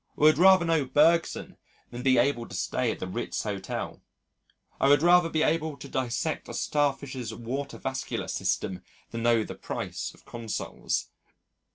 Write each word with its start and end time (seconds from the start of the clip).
I 0.17 0.21
would 0.21 0.39
rather 0.39 0.65
know 0.65 0.85
Bergson 0.85 1.57
than 1.91 2.01
be 2.01 2.17
able 2.17 2.47
to 2.47 2.55
stay 2.55 2.89
at 2.91 2.97
the 2.97 3.05
Ritz 3.05 3.43
Hotel. 3.43 4.01
I 4.79 4.87
would 4.87 5.03
rather 5.03 5.29
be 5.29 5.43
able 5.43 5.77
to 5.77 5.87
dissect 5.87 6.49
a 6.49 6.55
star 6.55 6.95
fish's 6.95 7.35
water 7.35 7.77
vascular 7.77 8.27
system 8.27 8.81
than 9.11 9.21
know 9.21 9.43
the 9.43 9.53
price 9.53 10.11
of 10.15 10.25
Consols. 10.25 11.09